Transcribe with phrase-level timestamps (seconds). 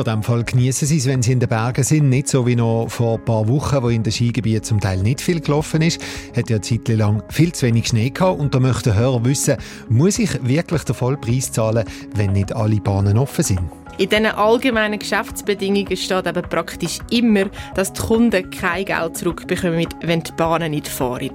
[0.00, 2.08] in diesem Fall genießen Sie es, wenn Sie in den Bergen sind.
[2.08, 5.20] Nicht so wie noch vor ein paar Wochen, wo in den Skigebieten zum Teil nicht
[5.20, 6.00] viel gelaufen ist.
[6.36, 8.40] Hat ja eine Zeit lang viel zu wenig Schnee gehabt.
[8.40, 9.56] Und da möchte der Hörer wissen,
[9.88, 11.84] muss ich wirklich den Vollpreis zahlen,
[12.14, 13.60] wenn nicht alle Bahnen offen sind?
[13.98, 17.44] In diesen allgemeinen Geschäftsbedingungen steht aber praktisch immer,
[17.74, 21.30] dass die Kunden kein Geld zurückbekommen, wenn die Bahnen nicht fahren.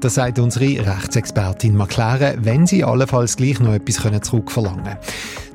[0.00, 4.96] Das sagt unsere Rechtsexpertin mal klären, wenn sie allenfalls gleich noch etwas zurückverlangen können.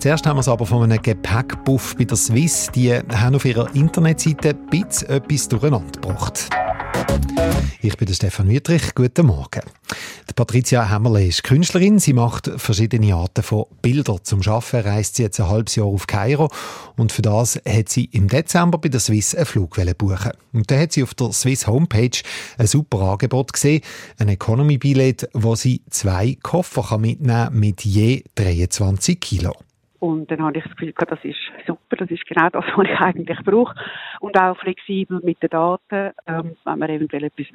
[0.04, 2.70] Zuerst haben wir es aber von einem Gepäckbuff bei der Swiss.
[2.76, 6.50] Die haben auf ihrer Internetseite ein bisschen etwas durcheinander gebracht.
[7.82, 8.96] Ich bin der Stefan Wietrich.
[8.96, 9.62] Guten Morgen.
[10.30, 12.00] Die Patricia Hämmerle ist Künstlerin.
[12.00, 14.20] Sie macht verschiedene Arten von Bildern.
[14.24, 16.50] Zum Arbeiten reist sie jetzt ein halbes Jahr auf Kairo
[16.98, 20.34] und für das hat sie im Dezember bei der Swiss einen Flug buchen.
[20.52, 22.20] Und da hat sie auf der Swiss Homepage
[22.58, 23.80] ein super Angebot gesehen,
[24.18, 29.54] ein Economy-Billett, wo sie zwei Koffer mitnehmen kann mit je 23 Kilo.
[30.04, 33.00] Und dann habe ich das Gefühl, das ist super, das ist genau das, was ich
[33.00, 33.74] eigentlich brauche.
[34.20, 37.46] Und auch flexibel mit den Daten, ähm, wenn man eventuell etwas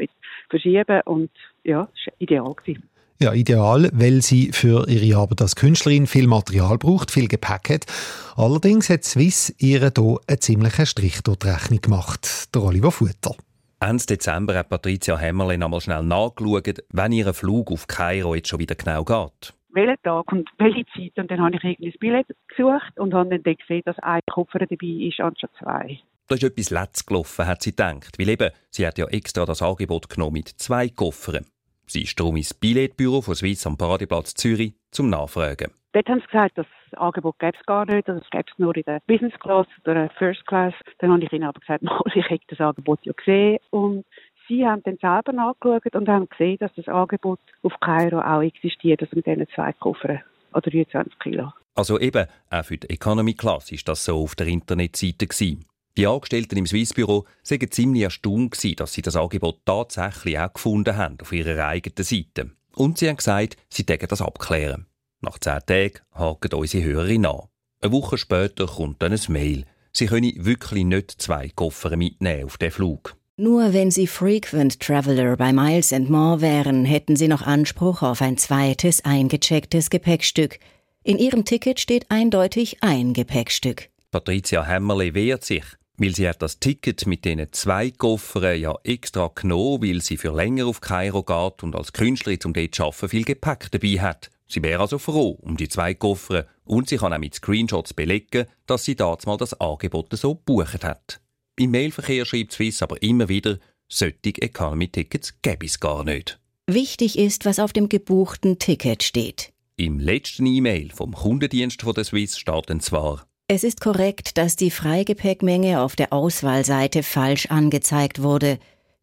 [0.49, 1.31] verschieben Und
[1.63, 2.55] ja, das war ideal.
[2.55, 2.89] Gewesen.
[3.21, 7.87] Ja, ideal, weil sie für ihre Arbeit als Künstlerin viel Material braucht, viel Gepäck hat.
[8.35, 12.55] Allerdings hat Swiss ihr hier einen ziemlichen Strich durch die Rechnung gemacht.
[12.55, 13.35] Der Oliver Futter.
[13.81, 18.59] Ende Dezember hat Patricia Hämmerle einmal schnell nachgeschaut, wenn ihr Flug auf Kairo jetzt schon
[18.59, 21.17] wieder genau geht welchen Tag und welche Zeit.
[21.17, 24.61] Und dann habe ich irgendwie ein Billett gesucht und habe dann gesehen, dass ein Koffer
[24.61, 26.01] dabei ist, anstatt zwei.
[26.29, 28.19] Da ist etwas Letzt gelaufen, hat sie gedacht.
[28.19, 31.47] Weil eben, sie hat ja extra das Angebot genommen mit zwei Koffern.
[31.87, 35.73] Sie ist darum ins Billettbüro von Swiss am Paradeplatz Zürich zum Nachfragen.
[35.93, 38.83] Dort haben sie gesagt, das Angebot gäbe es gar nicht, das gäbe es nur in
[38.83, 40.75] der Business Class oder der First Class.
[40.99, 41.83] Dann habe ich ihnen aber gesagt,
[42.15, 44.05] ich hätte das Angebot ja gesehen und
[44.49, 49.03] Sie haben dann selber nachgeschaut und haben gesehen, dass das Angebot auf Kairo auch existiert,
[49.03, 50.21] also mit diesen zwei Koffern
[50.55, 51.53] oder 23 Kilo.
[51.75, 55.67] Also eben, auch für die Economy Class ist das so auf der Internetseite gewesen.
[55.97, 61.19] Die Angestellten im Swissbüro waren ziemlich erstaunt, dass sie das Angebot tatsächlich auch gefunden haben
[61.21, 62.53] auf ihrer eigenen Seite.
[62.75, 64.87] Und sie haben gesagt, sie tägen das abklären.
[65.21, 67.49] Nach zehn Tagen haken unsere Hörerin an.
[67.83, 69.65] Eine Woche später kommt dann ein Mail.
[69.93, 73.18] Sie können wirklich nicht zwei Koffer mitnehmen auf den Flug.
[73.41, 78.37] Nur wenn Sie Frequent Traveler bei Miles More wären, hätten Sie noch Anspruch auf ein
[78.37, 80.59] zweites eingechecktes Gepäckstück.
[81.05, 83.91] In Ihrem Ticket steht eindeutig ein Gepäckstück.
[84.11, 85.63] Patricia Hämmerle wehrt sich,
[85.99, 90.35] weil sie hat das Ticket mit diesen zwei Koffern ja extra genommen, weil sie für
[90.35, 94.33] länger auf Kairo geht und als Künstlerin zum dort arbeiten viel Gepäck dabei hat.
[94.49, 98.47] Sie wäre also froh um die zwei Koffer und sie kann auch mit Screenshots belegen,
[98.67, 101.21] dass sie damals mal das Angebot so gebucht hat.
[101.59, 103.59] Im Mailverkehr schreibt Swiss aber immer wieder,
[103.89, 106.39] solche Economy-Tickets gäbe es gar nicht.
[106.67, 109.53] Wichtig ist, was auf dem gebuchten Ticket steht.
[109.77, 114.71] Im letzten E-Mail vom Kundendienst von der Swiss dann zwar, es ist korrekt, dass die
[114.71, 118.59] Freigepäckmenge auf der Auswahlseite falsch angezeigt wurde.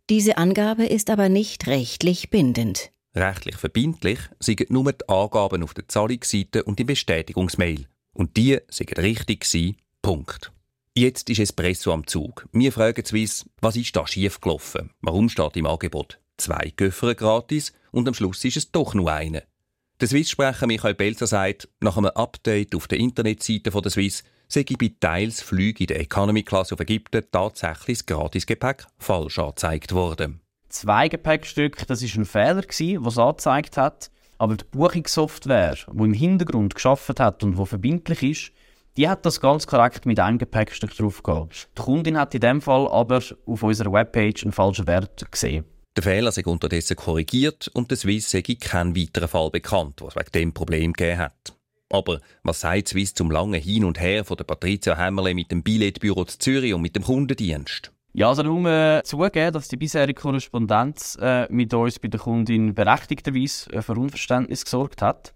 [0.07, 2.91] Diese Angabe ist aber nicht rechtlich bindend.
[3.15, 7.87] Rechtlich verbindlich sind nur die Angaben auf der Zahlungsseite und die Bestätigungsmail.
[8.13, 9.77] Und die sind richtig gewesen.
[10.03, 10.51] Punkt.
[10.97, 12.47] Jetzt ist Espresso am Zug.
[12.53, 14.91] Wir fragen Swiss, was ist da schiefgelaufen?
[15.01, 19.43] Warum steht im Angebot zwei Köffer gratis und am Schluss ist es doch nur eine?
[19.99, 24.89] Der Swiss-Sprecher Michael Belzer sagt, nach einem Update auf der Internetseite der Swiss sei bei
[24.97, 30.39] teils Flüge in der Economy-Klasse auf Ägypten tatsächlich das Gratisgepäck falsch angezeigt worden.
[30.69, 34.11] Zwei Gepäckstücke, das ist ein Fehler gewesen, was angezeigt hat.
[34.37, 38.51] Aber die Buchungssoftware, die im Hintergrund geschafft hat und wo verbindlich ist,
[38.97, 41.69] die hat das ganz korrekt mit einem Gepäckstück draufgehabt.
[41.77, 45.65] Die Kundin hat in dem Fall aber auf unserer Webpage einen falschen Wert gesehen.
[45.95, 50.31] Der Fehler sei unterdessen korrigiert und der Swiss sei kein weiterer Fall bekannt, was wegen
[50.33, 51.53] dem Problem gegeben hat.
[51.89, 55.63] Aber was sagt Swiss zum langen Hin und Her von der Patricia Hämmerle mit dem
[55.63, 57.91] Billettbüro zu Zürich und mit dem Kundendienst?
[58.13, 62.73] Ja, also nur äh, zugeben, dass die bisherige Korrespondenz äh, mit uns bei der Kundin
[62.73, 65.33] berechtigterweise äh, für Unverständnis gesorgt hat.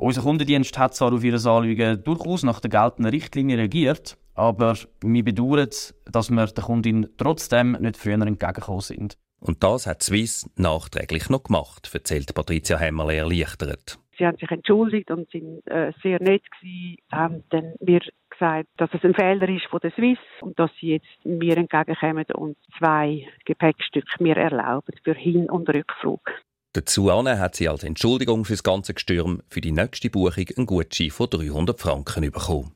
[0.00, 5.24] Unser Kundendienst hat zwar auf Ihre Anliegen durchaus nach der geltenden Richtlinie reagiert, aber wir
[5.24, 5.68] bedauern,
[6.04, 9.18] dass wir der Kundin trotzdem nicht früher entgegengekommen sind.
[9.40, 13.98] Und das hat Swiss nachträglich noch gemacht, erzählt Patricia Hämmerle erleichtert.
[14.16, 18.90] Sie haben sich entschuldigt und sind äh, sehr nett gewesen, haben dann mir gesagt, dass
[18.92, 23.26] es ein Fehler ist von der Swiss und dass sie jetzt mir entgegenkommen und zwei
[23.44, 26.30] Gepäckstücke mir erlauben für Hin- und Rückflug.
[26.72, 31.10] Dazu hat sie als Entschuldigung für das ganze Gestürm für die nächste Buchung einen Gutschein
[31.10, 32.72] von 300 Franken bekommen.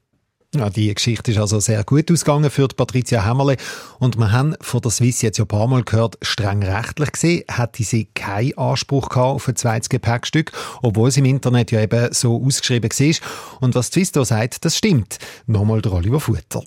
[0.54, 3.56] Ja, die Geschichte ist also sehr gut ausgegangen für die Patricia Hämmerle.
[4.00, 7.44] Und wir haben von der Swiss jetzt ja ein paar Mal gehört, streng rechtlich gesehen
[7.48, 10.52] hätte sie keinen Anspruch gehabt auf ein zweites Gepäckstück,
[10.82, 13.60] obwohl es im Internet ja eben so ausgeschrieben war.
[13.62, 15.18] Und was die Swiss da sagt, das stimmt.
[15.46, 16.62] Nochmal der Oliver Futter.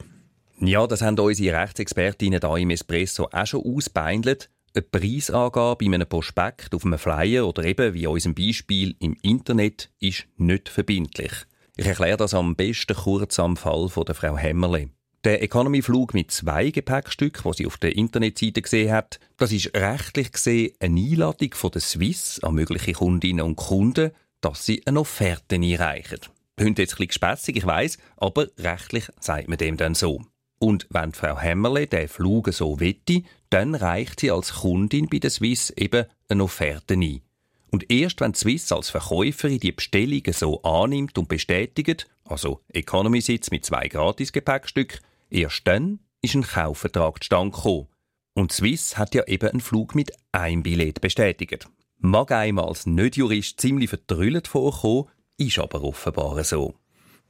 [0.59, 4.49] Ja, das haben unsere Rechtsexpertinnen hier im Espresso auch schon ausbeindelt.
[4.75, 9.15] Eine Preisangabe in einem Prospekt auf einem Flyer oder eben, wie in unserem Beispiel, im
[9.21, 11.31] Internet ist nicht verbindlich.
[11.77, 14.89] Ich erkläre das am besten kurz am Fall von der Frau Hämmerle.
[15.23, 20.33] Der Economy-Flug mit zwei Gepäckstücken, was sie auf der Internetseite gesehen hat, das ist rechtlich
[20.33, 24.11] gesehen eine Einladung von der Swiss an mögliche Kundinnen und Kunden,
[24.41, 26.19] dass sie eine Offerte einreichen.
[26.57, 30.21] Klingt jetzt ein bisschen spässig, ich weiss, aber rechtlich sagt man dem dann so.
[30.65, 33.21] Und wenn Frau Hämmerle den Flug so wette,
[33.51, 37.21] dann reicht sie als Kundin bei der Swiss eben eine Offerte ein.
[37.69, 43.51] Und erst wenn die Swiss als Verkäuferin die Bestellungen so annimmt und bestätigt, also Economy-Sitz
[43.51, 47.87] mit zwei Gratis-Gepäckstücken, erst dann ist ein Kaufvertrag zustande gekommen.
[48.33, 51.69] Und Swiss hat ja eben einen Flug mit einem Billett bestätigt.
[51.99, 56.73] Mag einem als Nicht-Jurist ziemlich vertrüllt vorkommen, ist aber offenbar so.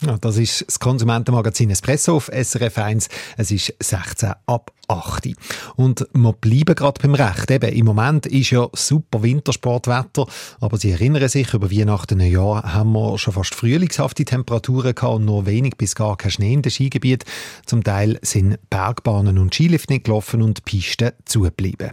[0.02, 3.08] Ja, das ist das Konsumentenmagazin Espresso auf SRF 1.
[3.38, 5.30] Es ist 16 ab 8.
[5.78, 7.50] Und wir bleiben gerade beim Recht.
[7.50, 10.28] Eben, im Moment ist ja super Wintersportwetter,
[10.60, 15.16] aber Sie erinnern sich, über Weihnachten ein Jahr haben wir schon fast frühlingshafte Temperaturen gehabt
[15.16, 17.24] und nur wenig bis gar kein Schnee in den Skigebiet.
[17.66, 21.92] Zum Teil sind Bergbahnen und Skilift nicht gelaufen und Pisten zugeblieben.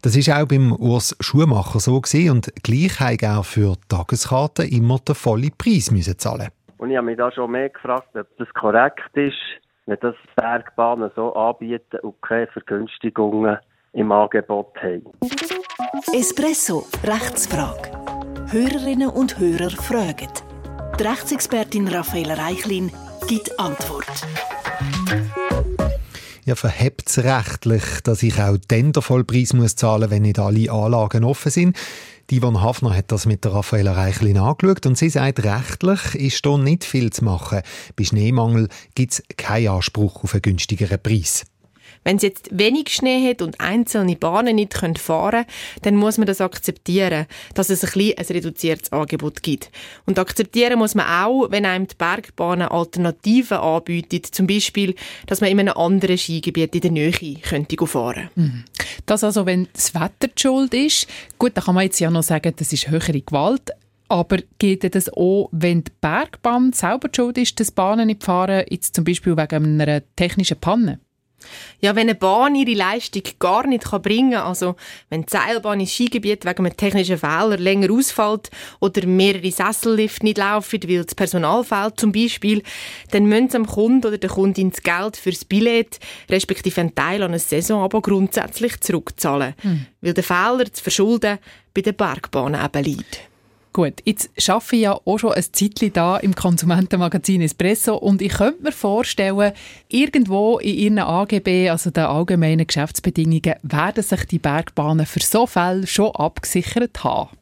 [0.00, 5.00] Das ist auch beim Urs Schuhmacher so gewesen und gleich hat er für Tageskarten immer
[5.00, 6.48] den vollen Preis müssen zahlen
[6.78, 9.36] und ich habe mich da schon mehr gefragt, ob das korrekt ist,
[9.86, 13.58] wenn das Bergbahnen so anbieten und keine Vergünstigungen
[13.92, 15.06] im Angebot haben.
[16.12, 17.90] Espresso Rechtsfrage.
[18.50, 20.30] Hörerinnen und Hörer fragen.
[20.98, 22.92] Die Rechtsexpertin Raffaella Reichlin
[23.28, 24.06] gibt Antwort.
[26.46, 30.38] Ja, verhebt es rechtlich, dass ich auch dann den Vollpreis muss zahlen muss, wenn nicht
[30.38, 31.76] alle Anlagen offen sind?
[32.30, 36.46] Die Yvonne Hafner hat das mit der Raffaella Reichlin angeschaut und sie sagt, rechtlich ist
[36.46, 37.62] hier nicht viel zu machen.
[37.96, 41.46] Bei Schneemangel gibt es keinen Anspruch auf einen günstigeren Preis.
[42.06, 45.46] Wenn es jetzt wenig Schnee hat und einzelne Bahnen nicht fahren können,
[45.82, 49.72] dann muss man das akzeptieren, dass es ein, bisschen ein reduziertes Angebot gibt.
[50.04, 54.94] Und akzeptieren muss man auch, wenn einem die Bergbahnen Alternativen anbietet, zum Beispiel,
[55.26, 58.62] dass man in einem anderen Skigebiet in der Nähe könnte fahren mhm.
[59.04, 61.08] Das also, wenn das Wetter die Schuld ist,
[61.40, 63.72] gut, dann kann man jetzt ja noch sagen, das ist höhere Gewalt,
[64.08, 68.94] aber geht das auch, wenn die Bergbahn selber schuld ist, dass Bahnen nicht fahren, jetzt
[68.94, 71.00] zum Beispiel wegen einer technischen Panne?
[71.80, 74.76] Ja, wenn eine Bahn ihre Leistung gar nicht bringen kann, also
[75.10, 78.50] wenn die Seilbahn ins Skigebiet wegen einem technischen Fehler länger ausfällt
[78.80, 82.62] oder mehrere Sessellifte nicht laufen, weil das Personal fehlt zum Beispiel,
[83.10, 85.98] dann müssen sie dem Kunden oder der Kundin das Geld fürs Billett
[86.30, 89.86] respektive einen Teil an einer Saison aber grundsätzlich zurückzahlen, hm.
[90.00, 91.38] weil der Fehler zu verschulden
[91.74, 93.20] bei der Bergbahn eben liegt.
[93.76, 98.32] Gut, jetzt arbeite ich ja auch schon ein Zeitchen da im Konsumentenmagazin Espresso und ich
[98.32, 99.52] könnte mir vorstellen,
[99.90, 105.86] irgendwo in ihren AGB, also den allgemeinen Geschäftsbedingungen, werden sich die Bergbahnen für so Fälle
[105.86, 107.36] schon abgesichert haben.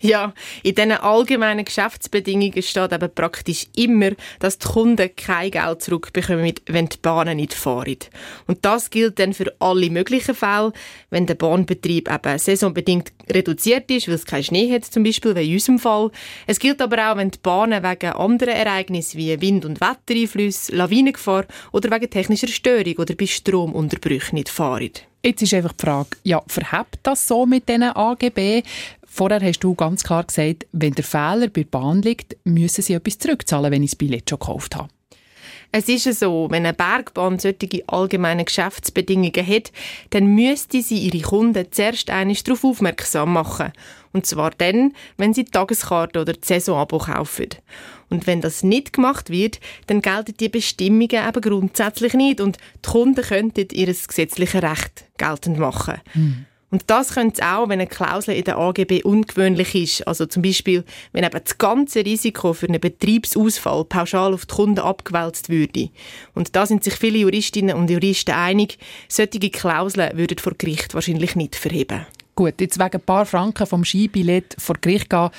[0.00, 0.32] Ja,
[0.62, 6.88] in diesen allgemeinen Geschäftsbedingungen steht aber praktisch immer, dass die Kunden kein Geld zurückbekommen, wenn
[6.88, 7.96] die Bahnen nicht fahren.
[8.46, 10.72] Und das gilt dann für alle möglichen Fälle,
[11.10, 15.48] wenn der Bahnbetrieb eben saisonbedingt reduziert ist, weil es keinen Schnee hat, zum Beispiel, wie
[15.48, 16.10] in unserem Fall.
[16.46, 21.46] Es gilt aber auch, wenn die Bahnen wegen anderen Ereignissen wie Wind- und Wettereinflüsse, Lawinengefahr
[21.72, 24.90] oder wegen technischer Störung oder bei Stromunterbrüchen nicht fahren.
[25.22, 28.62] Jetzt ist einfach die Frage, ja, verhebt das so mit diesen AGB?
[29.16, 32.92] Vorher hast du ganz klar gesagt, wenn der Fehler bei der Bahn liegt, müssen sie
[32.92, 34.90] etwas zurückzahlen, wenn ich das Billett schon gekauft habe.
[35.72, 39.72] Es ist so, wenn eine Bergbahn solche allgemeine Geschäftsbedingungen hat,
[40.10, 43.72] dann müsste sie ihre Kunden zuerst einmal darauf aufmerksam machen.
[44.12, 47.48] Und zwar dann, wenn sie die Tageskarte oder die Saisonabo kaufen.
[48.10, 52.90] Und wenn das nicht gemacht wird, dann gelten die Bestimmungen eben grundsätzlich nicht und die
[52.90, 56.02] Kunden könnten ihr gesetzliches Recht geltend machen.
[56.12, 56.44] Mhm.
[56.70, 60.06] Und das könnte es auch, wenn eine Klausel in der AGB ungewöhnlich ist.
[60.08, 64.80] Also zum Beispiel, wenn eben das ganze Risiko für einen Betriebsausfall pauschal auf die Kunden
[64.80, 65.90] abgewälzt würde.
[66.34, 71.36] Und da sind sich viele Juristinnen und Juristen einig, solche Klauseln würden vor Gericht wahrscheinlich
[71.36, 72.04] nicht verheben.
[72.34, 75.30] Gut, jetzt wegen ein paar Franken vom Skibillett vor Gericht gehen,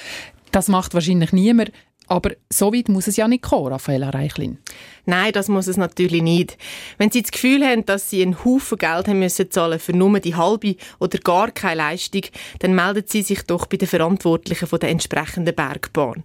[0.51, 1.71] das macht wahrscheinlich niemand.
[2.07, 4.57] Aber so weit muss es ja nicht kommen, Raffaella Reichlin.
[5.05, 6.57] Nein, das muss es natürlich nicht.
[6.97, 10.19] Wenn Sie das Gefühl haben, dass Sie einen Haufen Geld haben müssen zahlen für nur
[10.19, 12.23] die halbe oder gar keine Leistung,
[12.59, 16.23] dann melden Sie sich doch bei den Verantwortlichen von der entsprechenden Bergbahn.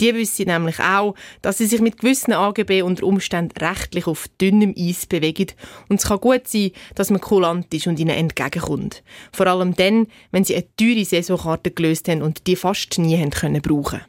[0.00, 4.74] Die wissen nämlich auch, dass Sie sich mit gewissen AGB unter Umständen rechtlich auf dünnem
[4.76, 5.52] Eis bewegen
[5.88, 9.02] und es kann gut sein, dass man kulant ist und ihnen entgegenkommt.
[9.32, 13.30] Vor allem dann, wenn Sie eine teure Saisonkarte gelöst haben und die fast nie haben
[13.30, 14.00] können brauchen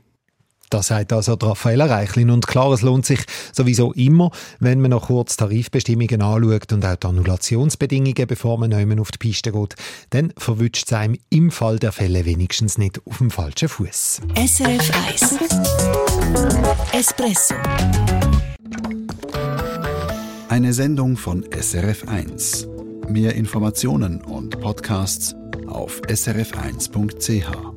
[0.70, 2.30] das sagt also Raffaella Reichlin.
[2.30, 3.22] Und klar, es lohnt sich
[3.54, 8.86] sowieso immer, wenn man noch kurz Tarifbestimmungen anschaut und auch die Annulationsbedingungen, bevor man neu
[9.00, 9.76] auf die Piste geht.
[10.12, 14.22] Dann verwünscht es einem im Fall der Fälle wenigstens nicht auf dem falschen Fuß.
[14.36, 15.36] SRF 1
[16.92, 17.56] Espresso
[20.50, 22.68] Eine Sendung von SRF 1.
[23.10, 25.36] Mehr Informationen und Podcasts
[25.68, 27.75] auf srf1.ch.